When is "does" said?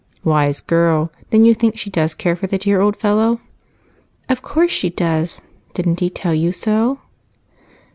1.91-2.15, 4.89-5.43